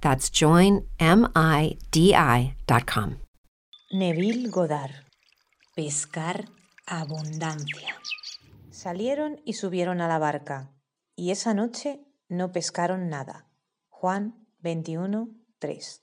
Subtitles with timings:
[0.00, 0.88] That's joinmidi.com.
[3.92, 4.92] Neville Goddard.
[5.74, 6.48] Pescar
[6.86, 7.96] abundancia.
[8.70, 10.72] Salieron y subieron a la barca,
[11.14, 13.48] y esa noche no pescaron nada.
[13.88, 15.28] Juan 21,
[15.58, 16.02] 3.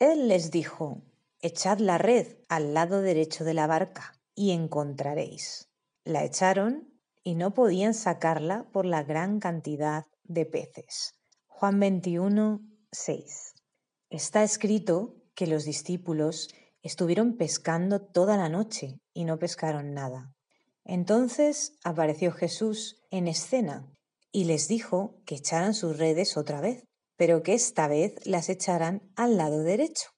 [0.00, 1.02] Él les dijo,
[1.40, 5.68] echad la red al lado derecho de la barca y encontraréis.
[6.04, 6.88] La echaron
[7.22, 11.14] y no podían sacarla por la gran cantidad de peces.
[11.46, 12.60] Juan 21,
[12.94, 13.54] 6.
[14.08, 16.48] Está escrito que los discípulos
[16.82, 20.32] estuvieron pescando toda la noche y no pescaron nada.
[20.84, 23.90] Entonces apareció Jesús en escena
[24.30, 26.84] y les dijo que echaran sus redes otra vez,
[27.16, 30.10] pero que esta vez las echaran al lado derecho.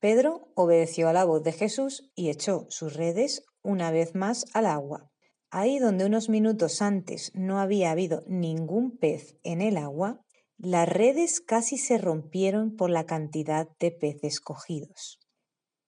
[0.00, 4.66] Pedro obedeció a la voz de Jesús y echó sus redes una vez más al
[4.66, 5.10] agua.
[5.50, 10.20] Ahí donde unos minutos antes no había habido ningún pez en el agua,
[10.58, 15.18] las redes casi se rompieron por la cantidad de peces cogidos.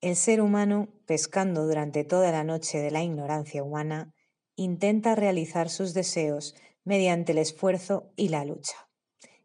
[0.00, 4.14] El ser humano, pescando durante toda la noche de la ignorancia humana,
[4.56, 8.76] intenta realizar sus deseos mediante el esfuerzo y la lucha.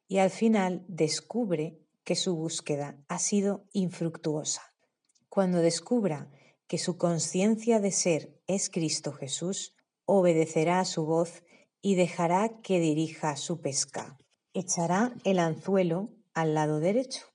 [0.08, 4.74] Y al final descubre que su búsqueda ha sido infructuosa.
[5.30, 6.30] Cuando descubra
[6.68, 9.74] que su conciencia de ser es Cristo Jesús,
[10.06, 11.44] obedecerá a su voz
[11.81, 14.18] y dejará que dirija su pesca.
[14.56, 17.25] Echará el anzuelo al lado derecho,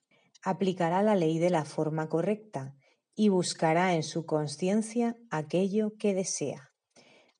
[0.41, 2.75] aplicará la ley de la forma correcta
[3.13, 6.69] y buscará en su conciencia aquello que desea.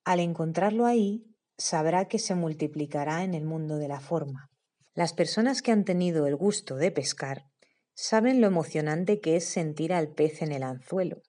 [0.04, 1.24] Al encontrarlo ahí,
[1.58, 4.50] sabrá que se multiplicará en el mundo de la forma.
[4.96, 7.46] Las personas que han tenido el gusto de pescar
[7.94, 11.22] saben lo emocionante que es sentir al pez en el anzuelo.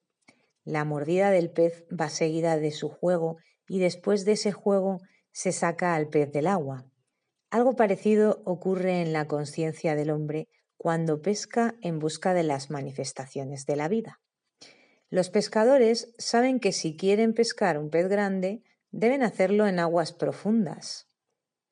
[0.65, 3.37] La mordida del pez va seguida de su juego
[3.69, 4.99] y después de ese juego
[5.31, 6.91] se saca al pez del agua.
[7.51, 13.67] Algo parecido ocurre en la conciencia del hombre cuando pesca en busca de las manifestaciones
[13.67, 14.21] de la vida.
[15.09, 18.63] Los pescadores saben que si quieren pescar un pez grande,
[18.93, 21.09] deben hacerlo en aguas profundas.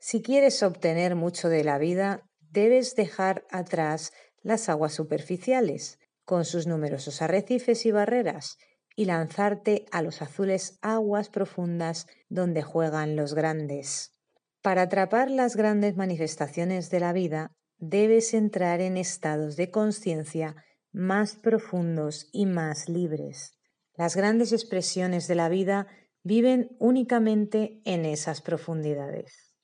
[0.00, 4.12] Si quieres obtener mucho de la vida, debes dejar atrás
[4.42, 8.58] las aguas superficiales, con sus numerosos arrecifes y barreras,
[8.96, 14.17] y lanzarte a los azules aguas profundas donde juegan los grandes.
[14.62, 20.56] Para atrapar las grandes manifestaciones de la vida, debes entrar en estados de conciencia
[20.92, 23.52] más profundos y más libres.
[23.94, 25.86] Las grandes expresiones de la vida
[26.22, 29.54] viven únicamente en esas profundidades.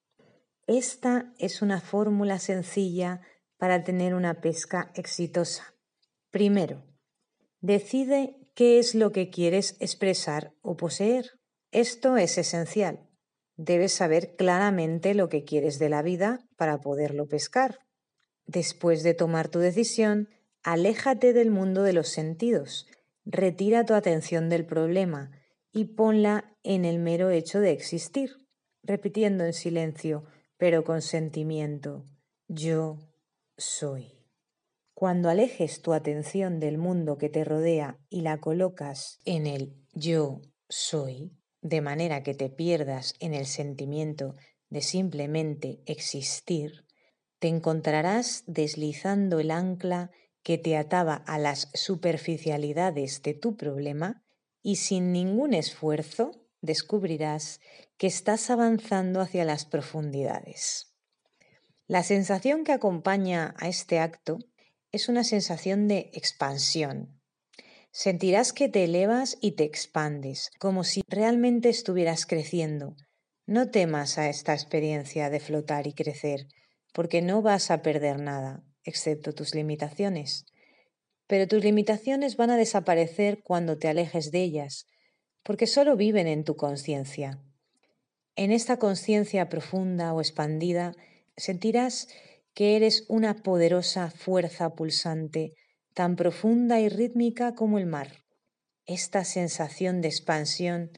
[0.67, 3.21] Esta es una fórmula sencilla
[3.59, 5.75] para tener una pesca exitosa.
[6.31, 6.85] Primero,
[7.61, 11.27] decide qué es lo que quieres expresar o poseer.
[11.71, 13.09] Esto es esencial.
[13.57, 17.81] Debes saber claramente lo que quieres de la vida para poderlo pescar.
[18.47, 20.29] Después de tomar tu decisión,
[20.65, 22.87] Aléjate del mundo de los sentidos,
[23.27, 25.31] retira tu atención del problema
[25.73, 28.31] y ponla en el mero hecho de existir,
[28.83, 30.25] repitiendo en silencio,
[30.57, 32.07] pero con sentimiento,
[32.49, 32.97] yo
[33.59, 34.25] soy.
[34.95, 40.41] Cuando alejes tu atención del mundo que te rodea y la colocas en el yo
[40.71, 44.37] soy, de manera que te pierdas en el sentimiento
[44.69, 46.85] de simplemente existir,
[47.39, 50.11] te encontrarás deslizando el ancla
[50.43, 54.23] que te ataba a las superficialidades de tu problema
[54.63, 57.61] y sin ningún esfuerzo descubrirás
[57.97, 60.95] que estás avanzando hacia las profundidades.
[61.87, 64.39] La sensación que acompaña a este acto
[64.93, 67.14] es una sensación de expansión.
[67.97, 72.97] Sentirás que te elevas y te expandes, como si realmente estuvieras creciendo.
[73.47, 76.49] No temas a esta experiencia de flotar y crecer,
[76.93, 80.45] porque no vas a perder nada, excepto tus limitaciones.
[81.29, 84.87] pero tus limitaciones van a desaparecer cuando te alejes de ellas,
[85.45, 87.41] porque solo viven en tu conciencia.
[88.35, 90.95] En esta conciencia profunda o expandida
[91.37, 92.09] sentirás
[92.55, 95.55] que eres una poderosa fuerza pulsante,
[95.95, 98.25] tan profunda y rítmica como el mar.
[98.87, 100.91] Esta sensación de expansión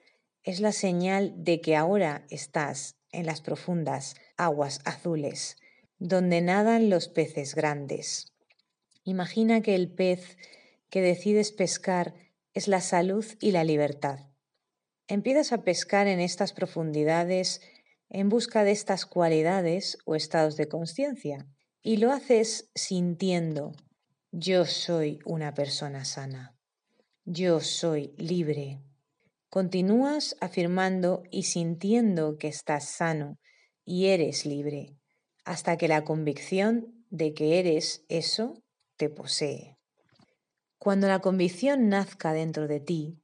[0.42, 5.56] es la señal de que ahora estás en las profundas aguas azules,
[5.98, 8.32] donde nadan los peces grandes.
[9.04, 10.36] Imagina que el pez
[10.90, 12.14] que decides pescar
[12.54, 14.20] es la salud y la libertad.
[15.08, 17.60] Empiezas a pescar en estas profundidades
[18.08, 21.46] en busca de estas cualidades o estados de conciencia
[21.82, 23.72] y lo haces sintiendo,
[24.38, 26.54] yo soy una persona sana,
[27.24, 28.82] yo soy libre.
[29.48, 33.38] Continúas afirmando y sintiendo que estás sano
[33.86, 34.94] y eres libre,
[35.46, 38.62] hasta que la convicción de que eres eso
[38.98, 39.78] te posee.
[40.76, 43.18] Cuando la convicción nazca dentro de ti,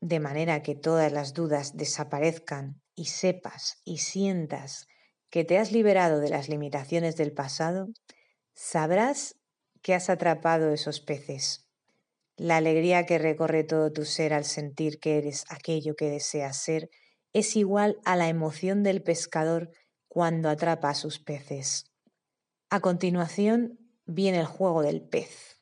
[0.00, 4.88] de manera que todas las dudas desaparezcan y sepas y sientas
[5.30, 7.86] que te has liberado de las limitaciones del pasado,
[8.52, 9.36] sabrás
[9.86, 11.64] que has atrapado esos peces.
[12.36, 16.90] La alegría que recorre todo tu ser al sentir que eres aquello que deseas ser
[17.32, 19.70] es igual a la emoción del pescador
[20.08, 21.84] cuando atrapa a sus peces.
[22.68, 25.60] A continuación viene el juego del pez.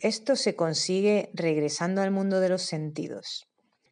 [0.00, 3.50] Esto se consigue regresando al mundo de los sentidos.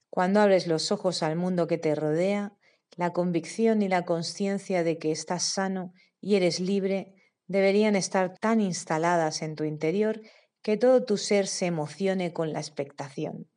[0.09, 2.57] Cuando abres los ojos al mundo que te rodea,
[2.97, 7.20] la convicción y la conciencia de que estás sano y eres libre
[7.50, 10.20] deberían estar tan instaladas en tu interior
[10.62, 13.50] que todo tu ser se emocione con la expectación.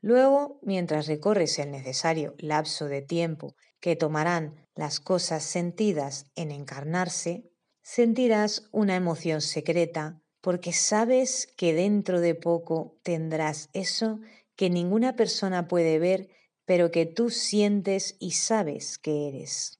[0.00, 7.50] Luego, mientras recorres el necesario lapso de tiempo que tomarán las cosas sentidas en encarnarse,
[7.82, 14.18] sentirás una emoción secreta porque sabes que dentro de poco tendrás eso
[14.56, 16.30] que ninguna persona puede ver,
[16.64, 19.78] pero que tú sientes y sabes que eres.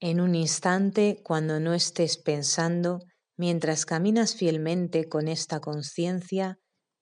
[0.00, 3.00] En un instante, cuando no estés pensando,
[3.36, 6.58] mientras caminas fielmente con esta conciencia,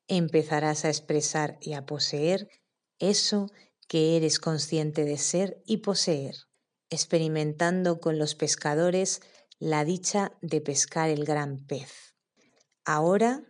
[0.08, 2.48] empezarás a expresar y a poseer
[2.98, 3.48] eso
[3.88, 6.34] que eres consciente de ser y poseer,
[6.90, 9.20] experimentando con los pescadores
[9.58, 12.14] la dicha de pescar el gran pez.
[12.84, 13.42] Ahora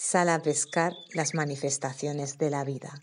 [0.00, 3.02] Sal a pescar las manifestaciones de la vida,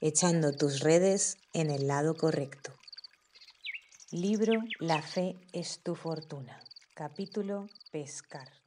[0.00, 2.79] echando tus redes en el lado correcto.
[4.12, 6.60] Libro La fe es tu fortuna.
[6.94, 8.59] Capítulo Pescar.